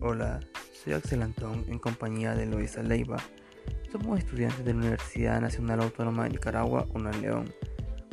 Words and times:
Hola, 0.00 0.38
soy 0.72 0.92
Axel 0.92 1.22
Antón 1.22 1.64
en 1.66 1.80
compañía 1.80 2.32
de 2.36 2.46
Luisa 2.46 2.84
Leiva. 2.84 3.16
Somos 3.90 4.20
estudiantes 4.20 4.64
de 4.64 4.72
la 4.72 4.78
Universidad 4.78 5.40
Nacional 5.40 5.80
Autónoma 5.80 6.22
de 6.22 6.30
Nicaragua, 6.30 6.86
UNA 6.94 7.10
León, 7.10 7.52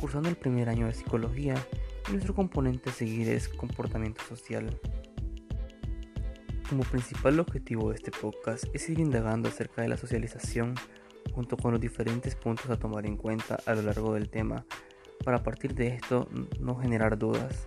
cursando 0.00 0.28
el 0.28 0.34
primer 0.34 0.68
año 0.68 0.86
de 0.86 0.92
psicología 0.92 1.54
y 2.08 2.12
nuestro 2.12 2.34
componente 2.34 2.90
a 2.90 2.92
seguir 2.92 3.28
es 3.28 3.48
comportamiento 3.48 4.20
social. 4.24 4.76
Como 6.68 6.82
principal 6.82 7.38
objetivo 7.38 7.90
de 7.90 7.94
este 7.94 8.10
podcast 8.10 8.64
es 8.72 8.90
ir 8.90 8.98
indagando 8.98 9.48
acerca 9.48 9.80
de 9.80 9.88
la 9.88 9.96
socialización 9.96 10.74
junto 11.32 11.56
con 11.56 11.70
los 11.70 11.80
diferentes 11.80 12.34
puntos 12.34 12.68
a 12.70 12.76
tomar 12.76 13.06
en 13.06 13.16
cuenta 13.16 13.60
a 13.66 13.74
lo 13.74 13.82
largo 13.82 14.14
del 14.14 14.28
tema 14.28 14.66
para 15.24 15.36
a 15.36 15.42
partir 15.44 15.76
de 15.76 15.94
esto 15.94 16.28
no 16.58 16.74
generar 16.74 17.16
dudas. 17.16 17.64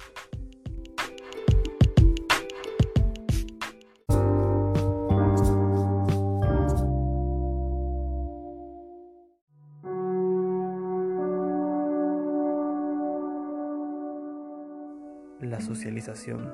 Socialización 15.62 16.52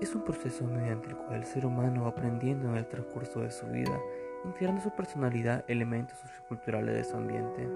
es 0.00 0.14
un 0.14 0.22
proceso 0.22 0.64
mediante 0.64 1.08
el 1.08 1.16
cual 1.16 1.40
el 1.40 1.44
ser 1.44 1.66
humano 1.66 2.06
aprendiendo 2.06 2.68
en 2.68 2.76
el 2.76 2.86
transcurso 2.86 3.40
de 3.40 3.50
su 3.50 3.66
vida, 3.66 3.98
integrando 4.44 4.82
su 4.82 4.90
personalidad 4.90 5.64
elementos 5.68 6.18
socioculturales 6.18 6.94
de 6.94 7.04
su 7.04 7.16
ambiente. 7.16 7.68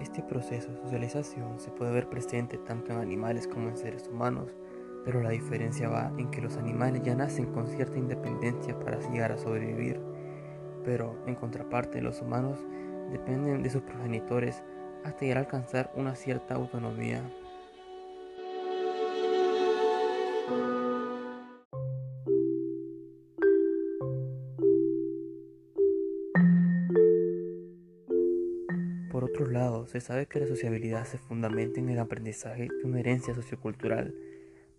Este 0.00 0.22
proceso 0.22 0.70
de 0.70 0.78
socialización 0.82 1.58
se 1.58 1.70
puede 1.70 1.92
ver 1.92 2.08
presente 2.08 2.58
tanto 2.58 2.92
en 2.92 2.98
animales 2.98 3.48
como 3.48 3.68
en 3.68 3.76
seres 3.76 4.06
humanos, 4.08 4.54
pero 5.04 5.22
la 5.22 5.30
diferencia 5.30 5.88
va 5.88 6.12
en 6.18 6.30
que 6.30 6.40
los 6.40 6.56
animales 6.56 7.02
ya 7.02 7.14
nacen 7.14 7.52
con 7.52 7.66
cierta 7.66 7.98
independencia 7.98 8.78
para 8.78 9.00
llegar 9.10 9.32
a 9.32 9.38
sobrevivir, 9.38 10.00
pero 10.84 11.18
en 11.26 11.34
contraparte 11.34 12.00
los 12.02 12.20
humanos 12.20 12.58
dependen 13.10 13.62
de 13.62 13.70
sus 13.70 13.82
progenitores 13.82 14.62
hasta 15.04 15.20
llegar 15.20 15.38
a 15.38 15.40
alcanzar 15.40 15.90
una 15.96 16.14
cierta 16.14 16.54
autonomía. 16.54 17.22
Otro 29.38 29.52
lado, 29.52 29.86
se 29.86 30.00
sabe 30.00 30.26
que 30.26 30.40
la 30.40 30.48
sociabilidad 30.48 31.04
se 31.04 31.16
fundamenta 31.16 31.78
en 31.78 31.88
el 31.88 32.00
aprendizaje 32.00 32.62
de 32.62 32.84
una 32.84 32.98
herencia 32.98 33.36
sociocultural. 33.36 34.12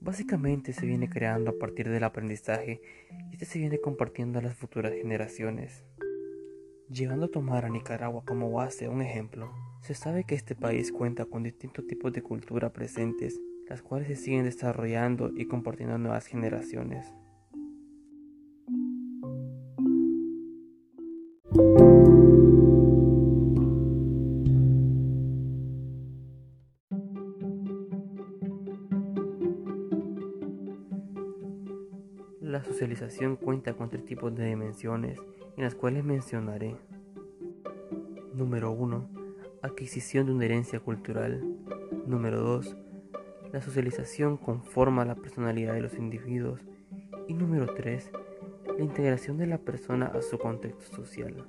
Básicamente 0.01 0.73
se 0.73 0.85
viene 0.85 1.07
creando 1.09 1.51
a 1.51 1.57
partir 1.57 1.87
del 1.87 2.03
aprendizaje 2.03 2.81
y 3.31 3.35
este 3.35 3.45
se 3.45 3.59
viene 3.59 3.79
compartiendo 3.79 4.37
a 4.37 4.41
las 4.41 4.57
futuras 4.57 4.91
generaciones. 4.91 5.85
Llegando 6.89 7.27
a 7.27 7.31
tomar 7.31 7.63
a 7.63 7.69
Nicaragua 7.69 8.25
como 8.25 8.51
base 8.51 8.89
un 8.89 9.01
ejemplo, 9.01 9.49
se 9.81 9.93
sabe 9.93 10.25
que 10.25 10.35
este 10.35 10.55
país 10.55 10.91
cuenta 10.91 11.23
con 11.23 11.43
distintos 11.43 11.87
tipos 11.87 12.11
de 12.11 12.21
cultura 12.21 12.73
presentes, 12.73 13.39
las 13.69 13.81
cuales 13.81 14.09
se 14.09 14.17
siguen 14.17 14.43
desarrollando 14.43 15.31
y 15.37 15.45
compartiendo 15.45 15.95
a 15.95 15.99
nuevas 15.99 16.25
generaciones. 16.25 17.13
La 32.59 32.65
socialización 32.65 33.37
cuenta 33.37 33.73
con 33.73 33.89
tres 33.89 34.03
tipos 34.03 34.35
de 34.35 34.45
dimensiones, 34.45 35.17
en 35.55 35.63
las 35.63 35.75
cuales 35.75 36.03
mencionaré. 36.03 36.75
Número 38.33 38.71
1. 38.71 39.09
Adquisición 39.61 40.25
de 40.25 40.33
una 40.33 40.43
herencia 40.43 40.81
cultural. 40.81 41.41
Número 42.05 42.41
2. 42.41 42.75
La 43.53 43.61
socialización 43.61 44.35
conforma 44.35 45.05
la 45.05 45.15
personalidad 45.15 45.73
de 45.73 45.79
los 45.79 45.93
individuos. 45.93 46.59
Y 47.29 47.33
número 47.33 47.73
3. 47.75 48.11
La 48.77 48.83
integración 48.83 49.37
de 49.37 49.47
la 49.47 49.59
persona 49.59 50.07
a 50.07 50.21
su 50.21 50.37
contexto 50.37 50.97
social. 50.97 51.45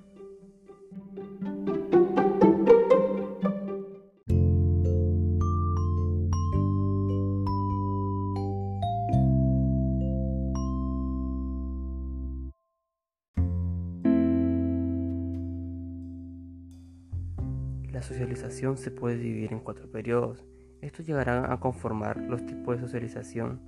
Socialización 18.10 18.76
se 18.76 18.91
puede 18.91 19.16
dividir 19.19 19.53
en 19.53 19.60
cuatro 19.60 19.88
periodos. 19.88 20.44
Estos 20.81 21.06
llegarán 21.06 21.53
a 21.53 21.60
conformar 21.60 22.16
los 22.16 22.44
tipos 22.44 22.75
de 22.75 22.82
socialización. 22.82 23.60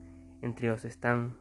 Entre 0.43 0.67
ellos 0.67 0.85
están 0.85 1.37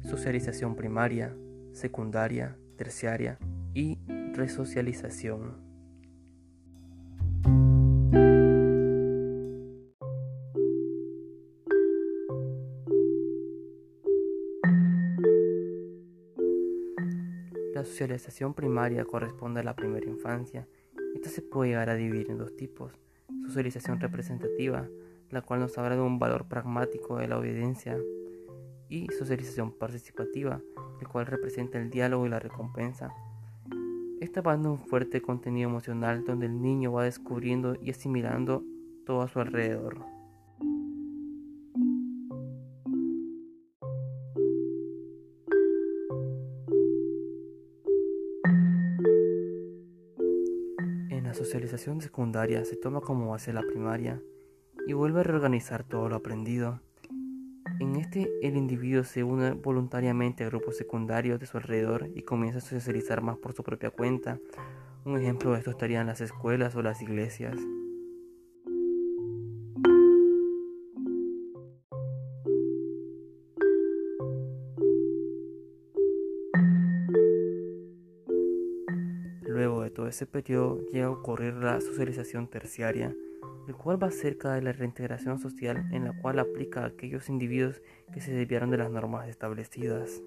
socialización 0.00 0.76
primaria, 0.76 1.34
secundaria, 1.72 2.58
terciaria 2.76 3.38
y 3.72 3.98
resocialización. 4.34 5.64
La 17.74 17.84
socialización 17.84 18.52
primaria 18.52 19.06
corresponde 19.06 19.60
a 19.60 19.64
la 19.64 19.74
primera 19.74 20.06
infancia 20.06 20.68
esta 21.16 21.30
se 21.30 21.40
puede 21.40 21.70
llegar 21.70 21.88
a 21.88 21.94
dividir 21.94 22.30
en 22.30 22.36
dos 22.36 22.54
tipos. 22.56 22.92
Socialización 23.46 24.00
representativa, 24.00 24.86
la 25.30 25.40
cual 25.40 25.60
nos 25.60 25.78
habla 25.78 25.96
de 25.96 26.02
un 26.02 26.18
valor 26.18 26.46
pragmático 26.46 27.16
de 27.16 27.26
la 27.26 27.38
obediencia, 27.38 27.98
y 28.90 29.06
socialización 29.18 29.72
participativa, 29.72 30.60
el 31.00 31.08
cual 31.08 31.26
representa 31.26 31.78
el 31.78 31.90
diálogo 31.90 32.26
y 32.26 32.28
la 32.28 32.38
recompensa. 32.38 33.14
Esta 34.20 34.42
va 34.42 34.52
dando 34.52 34.72
un 34.72 34.78
fuerte 34.78 35.22
contenido 35.22 35.70
emocional 35.70 36.22
donde 36.24 36.46
el 36.46 36.60
niño 36.60 36.92
va 36.92 37.04
descubriendo 37.04 37.76
y 37.80 37.90
asimilando 37.90 38.62
todo 39.06 39.22
a 39.22 39.28
su 39.28 39.40
alrededor. 39.40 40.15
Socialización 51.34 52.00
secundaria 52.00 52.64
se 52.64 52.76
toma 52.76 53.00
como 53.00 53.30
base 53.30 53.52
la 53.52 53.62
primaria 53.62 54.20
y 54.86 54.92
vuelve 54.92 55.20
a 55.20 55.24
reorganizar 55.24 55.84
todo 55.84 56.08
lo 56.08 56.16
aprendido. 56.16 56.80
En 57.80 57.96
este, 57.96 58.30
el 58.42 58.56
individuo 58.56 59.04
se 59.04 59.24
une 59.24 59.50
voluntariamente 59.52 60.44
a 60.44 60.48
grupos 60.48 60.76
secundarios 60.76 61.40
de 61.40 61.46
su 61.46 61.56
alrededor 61.56 62.08
y 62.14 62.22
comienza 62.22 62.58
a 62.58 62.62
socializar 62.62 63.22
más 63.22 63.38
por 63.38 63.52
su 63.52 63.62
propia 63.62 63.90
cuenta. 63.90 64.38
Un 65.04 65.18
ejemplo 65.18 65.52
de 65.52 65.58
esto 65.58 65.70
estarían 65.70 66.06
las 66.06 66.20
escuelas 66.20 66.74
o 66.76 66.82
las 66.82 67.02
iglesias. 67.02 67.56
Ese 80.08 80.24
periodo 80.24 80.80
llega 80.92 81.06
a 81.06 81.10
ocurrir 81.10 81.54
la 81.54 81.80
socialización 81.80 82.48
terciaria, 82.48 83.14
el 83.66 83.74
cual 83.74 84.00
va 84.00 84.10
cerca 84.10 84.54
de 84.54 84.62
la 84.62 84.72
reintegración 84.72 85.38
social 85.40 85.88
en 85.92 86.04
la 86.04 86.12
cual 86.20 86.38
aplica 86.38 86.82
a 86.82 86.86
aquellos 86.86 87.28
individuos 87.28 87.82
que 88.12 88.20
se 88.20 88.32
desviaron 88.32 88.70
de 88.70 88.78
las 88.78 88.90
normas 88.90 89.28
establecidas. 89.28 90.22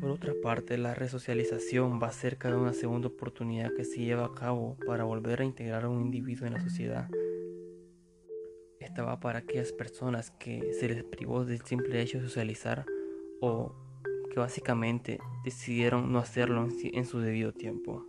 Por 0.00 0.10
otra 0.10 0.32
parte, 0.42 0.78
la 0.78 0.94
resocialización 0.94 2.00
va 2.02 2.10
cerca 2.10 2.48
de 2.50 2.56
una 2.56 2.72
segunda 2.72 3.08
oportunidad 3.08 3.74
que 3.74 3.84
se 3.84 4.00
lleva 4.00 4.26
a 4.26 4.34
cabo 4.34 4.78
para 4.86 5.04
volver 5.04 5.42
a 5.42 5.44
integrar 5.44 5.84
a 5.84 5.88
un 5.90 6.00
individuo 6.00 6.46
en 6.46 6.54
la 6.54 6.60
sociedad 6.60 7.08
estaba 8.94 9.18
para 9.18 9.40
aquellas 9.40 9.72
personas 9.72 10.30
que 10.30 10.72
se 10.72 10.88
les 10.88 11.02
privó 11.02 11.44
del 11.44 11.60
simple 11.62 12.00
hecho 12.00 12.18
de 12.18 12.28
socializar 12.28 12.86
o 13.40 13.74
que 14.32 14.38
básicamente 14.38 15.18
decidieron 15.44 16.12
no 16.12 16.20
hacerlo 16.20 16.68
en 16.80 17.04
su 17.04 17.18
debido 17.18 17.52
tiempo. 17.52 18.06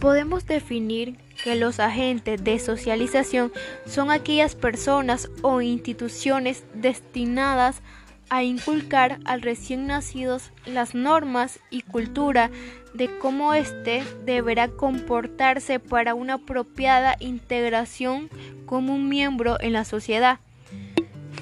Podemos 0.00 0.46
definir 0.46 1.25
que 1.46 1.54
los 1.54 1.78
agentes 1.78 2.42
de 2.42 2.58
socialización 2.58 3.52
son 3.86 4.10
aquellas 4.10 4.56
personas 4.56 5.30
o 5.42 5.60
instituciones 5.60 6.64
destinadas 6.74 7.82
a 8.30 8.42
inculcar 8.42 9.20
al 9.24 9.42
recién 9.42 9.86
nacido 9.86 10.40
las 10.66 10.96
normas 10.96 11.60
y 11.70 11.82
cultura 11.82 12.50
de 12.94 13.16
cómo 13.18 13.54
éste 13.54 14.02
deberá 14.24 14.66
comportarse 14.66 15.78
para 15.78 16.16
una 16.16 16.34
apropiada 16.34 17.14
integración 17.20 18.28
como 18.64 18.92
un 18.92 19.08
miembro 19.08 19.56
en 19.60 19.72
la 19.72 19.84
sociedad. 19.84 20.40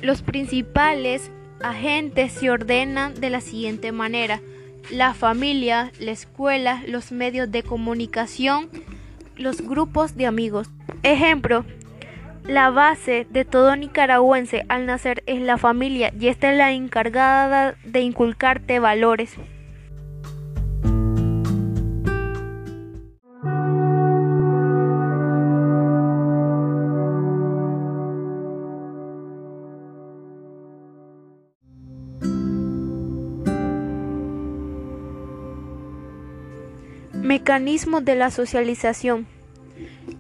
Los 0.03 0.21
principales 0.21 1.31
agentes 1.63 2.33
se 2.33 2.51
ordenan 2.51 3.15
de 3.15 3.31
la 3.31 3.41
siguiente 3.41 3.91
manera 3.91 4.43
la 4.91 5.15
familia, 5.15 5.93
la 5.99 6.11
escuela, 6.11 6.83
los 6.87 7.11
medios 7.11 7.51
de 7.51 7.63
comunicación, 7.63 8.69
los 9.37 9.61
grupos 9.61 10.17
de 10.17 10.27
amigos. 10.27 10.71
Ejemplo, 11.03 11.65
la 12.47 12.71
base 12.71 13.27
de 13.31 13.45
todo 13.45 13.75
nicaragüense 13.75 14.65
al 14.69 14.87
nacer 14.87 15.23
es 15.27 15.41
la 15.41 15.57
familia 15.59 16.13
y 16.19 16.29
esta 16.29 16.53
es 16.53 16.59
la 16.59 16.73
encargada 16.73 17.75
de 17.85 18.01
inculcarte 18.01 18.79
valores. 18.79 19.37
Mecanismos 37.25 38.05
de 38.05 38.17
la 38.17 38.31
socialización. 38.31 39.27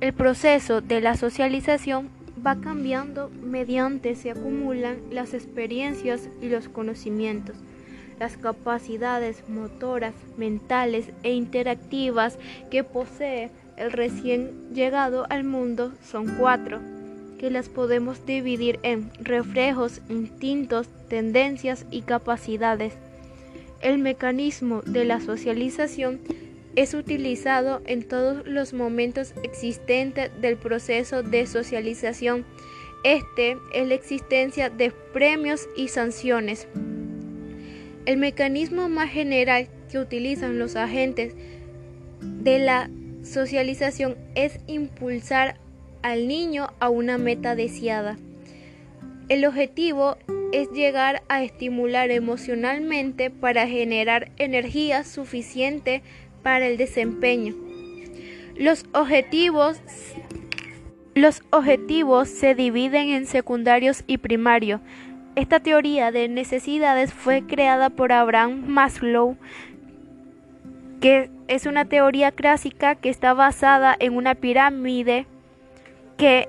El 0.00 0.14
proceso 0.14 0.80
de 0.80 1.02
la 1.02 1.18
socialización 1.18 2.08
va 2.44 2.58
cambiando 2.58 3.30
mediante 3.42 4.14
se 4.14 4.30
acumulan 4.30 4.96
las 5.10 5.34
experiencias 5.34 6.30
y 6.40 6.48
los 6.48 6.70
conocimientos. 6.70 7.56
Las 8.18 8.38
capacidades 8.38 9.46
motoras, 9.50 10.14
mentales 10.38 11.10
e 11.24 11.34
interactivas 11.34 12.38
que 12.70 12.84
posee 12.84 13.50
el 13.76 13.92
recién 13.92 14.72
llegado 14.72 15.26
al 15.28 15.44
mundo 15.44 15.92
son 16.10 16.36
cuatro, 16.38 16.80
que 17.38 17.50
las 17.50 17.68
podemos 17.68 18.24
dividir 18.24 18.80
en 18.82 19.10
reflejos, 19.20 20.00
instintos, 20.08 20.88
tendencias 21.10 21.84
y 21.90 22.00
capacidades. 22.00 22.94
El 23.82 23.98
mecanismo 23.98 24.80
de 24.86 25.04
la 25.04 25.20
socialización 25.20 26.20
es 26.76 26.94
utilizado 26.94 27.82
en 27.86 28.02
todos 28.02 28.46
los 28.46 28.72
momentos 28.72 29.34
existentes 29.42 30.30
del 30.40 30.56
proceso 30.56 31.22
de 31.22 31.46
socialización. 31.46 32.44
Este 33.04 33.56
es 33.72 33.86
la 33.86 33.94
existencia 33.94 34.70
de 34.70 34.90
premios 35.12 35.68
y 35.76 35.88
sanciones. 35.88 36.66
El 38.06 38.16
mecanismo 38.16 38.88
más 38.88 39.10
general 39.10 39.68
que 39.90 39.98
utilizan 39.98 40.58
los 40.58 40.76
agentes 40.76 41.34
de 42.20 42.58
la 42.58 42.90
socialización 43.22 44.16
es 44.34 44.58
impulsar 44.66 45.56
al 46.02 46.28
niño 46.28 46.72
a 46.80 46.90
una 46.90 47.18
meta 47.18 47.54
deseada. 47.54 48.18
El 49.28 49.46
objetivo 49.46 50.18
es 50.52 50.70
llegar 50.70 51.22
a 51.28 51.42
estimular 51.42 52.10
emocionalmente 52.10 53.30
para 53.30 53.66
generar 53.66 54.30
energía 54.36 55.02
suficiente 55.02 56.02
para 56.44 56.68
el 56.68 56.76
desempeño. 56.76 57.54
Los 58.54 58.86
objetivos, 58.92 59.80
los 61.16 61.42
objetivos 61.50 62.28
se 62.28 62.54
dividen 62.54 63.08
en 63.08 63.26
secundarios 63.26 64.04
y 64.06 64.18
primarios. 64.18 64.80
Esta 65.34 65.58
teoría 65.58 66.12
de 66.12 66.28
necesidades 66.28 67.12
fue 67.12 67.42
creada 67.44 67.90
por 67.90 68.12
Abraham 68.12 68.62
Maslow, 68.68 69.36
que 71.00 71.30
es 71.48 71.66
una 71.66 71.86
teoría 71.86 72.30
clásica 72.30 72.94
que 72.94 73.08
está 73.08 73.34
basada 73.34 73.96
en 73.98 74.14
una 74.14 74.36
pirámide 74.36 75.26
que 76.16 76.48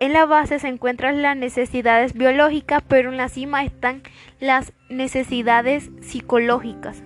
en 0.00 0.12
la 0.12 0.24
base 0.24 0.58
se 0.58 0.68
encuentran 0.68 1.22
las 1.22 1.36
necesidades 1.36 2.14
biológicas, 2.14 2.82
pero 2.86 3.10
en 3.10 3.16
la 3.16 3.28
cima 3.28 3.64
están 3.64 4.02
las 4.40 4.72
necesidades 4.88 5.90
psicológicas. 6.00 7.02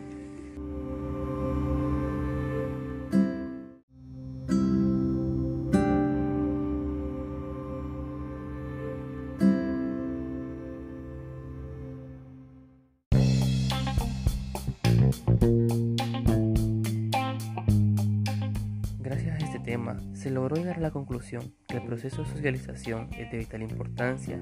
Se 20.21 20.31
logró 20.31 20.57
llegar 20.57 20.77
a 20.77 20.81
la 20.81 20.91
conclusión 20.91 21.55
que 21.67 21.79
el 21.79 21.83
proceso 21.83 22.23
de 22.23 22.29
socialización 22.29 23.09
es 23.17 23.31
de 23.31 23.39
vital 23.39 23.63
importancia, 23.63 24.39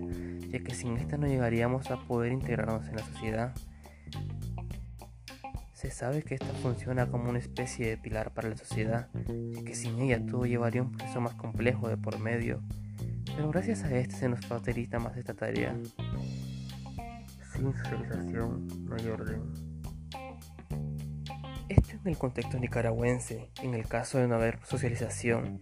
ya 0.50 0.58
que 0.58 0.74
sin 0.74 0.96
esta 0.96 1.16
no 1.16 1.28
llegaríamos 1.28 1.92
a 1.92 2.00
poder 2.00 2.32
integrarnos 2.32 2.88
en 2.88 2.96
la 2.96 3.04
sociedad. 3.04 3.54
Se 5.72 5.92
sabe 5.92 6.24
que 6.24 6.34
esta 6.34 6.52
funciona 6.62 7.06
como 7.06 7.30
una 7.30 7.38
especie 7.38 7.86
de 7.86 7.96
pilar 7.96 8.34
para 8.34 8.48
la 8.48 8.56
sociedad, 8.56 9.08
ya 9.14 9.62
que 9.62 9.76
sin 9.76 10.00
ella 10.00 10.26
todo 10.26 10.46
llevaría 10.46 10.82
un 10.82 10.90
proceso 10.90 11.20
más 11.20 11.36
complejo 11.36 11.88
de 11.88 11.96
por 11.96 12.18
medio, 12.18 12.60
pero 13.36 13.48
gracias 13.50 13.84
a 13.84 13.96
este 13.96 14.16
se 14.16 14.28
nos 14.28 14.44
facilita 14.44 14.98
más 14.98 15.16
esta 15.16 15.34
tarea. 15.34 15.76
Sin 17.52 17.72
socialización 17.72 18.66
no 18.84 18.96
hay 18.96 19.06
orden. 19.06 19.77
Esto 21.68 21.96
en 22.02 22.08
el 22.08 22.16
contexto 22.16 22.58
nicaragüense, 22.58 23.50
en 23.62 23.74
el 23.74 23.86
caso 23.86 24.18
de 24.18 24.26
no 24.26 24.36
haber 24.36 24.58
socialización, 24.64 25.60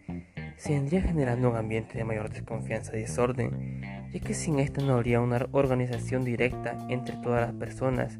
se 0.56 0.72
vendría 0.72 1.02
generando 1.02 1.50
un 1.50 1.56
ambiente 1.56 1.98
de 1.98 2.04
mayor 2.04 2.30
desconfianza 2.30 2.96
y 2.96 3.00
desorden, 3.00 3.82
ya 4.12 4.20
que 4.20 4.32
sin 4.32 4.60
esta 4.60 4.82
no 4.82 4.94
habría 4.94 5.20
una 5.20 5.48
organización 5.50 6.24
directa 6.24 6.78
entre 6.88 7.16
todas 7.16 7.40
las 7.40 7.54
personas, 7.54 8.18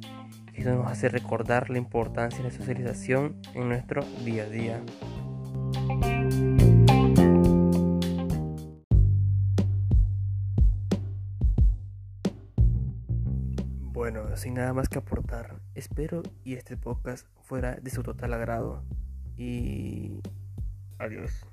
y 0.53 0.63
eso 0.63 0.75
nos 0.75 0.91
hace 0.91 1.09
recordar 1.09 1.71
la 1.71 1.79
importancia 1.79 2.39
de 2.43 2.51
la 2.51 2.57
socialización 2.57 3.41
en 3.55 3.69
nuestro 3.69 4.03
día 4.25 4.43
a 4.43 4.49
día. 4.49 4.83
Sin 14.37 14.53
nada 14.53 14.75
más 14.75 14.91
que 14.91 14.99
aportar, 14.99 15.63
espero 15.75 16.23
y 16.45 16.57
este 16.57 16.77
podcast 16.77 17.27
fuera 17.45 17.77
de 17.77 17.91
su 17.91 18.03
total 18.03 18.35
agrado. 18.35 18.85
Y 19.39 20.21
adiós. 20.99 21.47